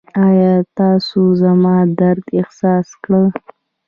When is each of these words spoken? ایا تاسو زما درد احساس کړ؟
ایا 0.25 0.53
تاسو 0.77 1.19
زما 1.41 1.75
درد 1.99 2.25
احساس 2.39 2.87
کړ؟ 3.03 3.13